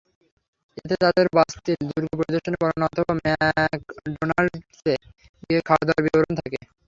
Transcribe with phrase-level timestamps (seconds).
[0.77, 4.93] এতে তাঁদের বাস্তিল দুর্গ পরিদর্শনের বর্ণনা অথবা ম্যাকডোনাল্ডসে
[5.43, 6.59] গিয়ে খাওয়াদাওয়ার বিবরণ থাকে।